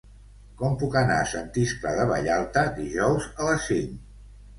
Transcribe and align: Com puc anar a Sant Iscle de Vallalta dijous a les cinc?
Com 0.59 0.77
puc 0.83 0.95
anar 1.01 1.17
a 1.25 1.27
Sant 1.33 1.51
Iscle 1.63 1.91
de 1.99 2.05
Vallalta 2.13 2.63
dijous 2.79 3.29
a 3.45 3.51
les 3.51 3.69
cinc? 3.73 4.01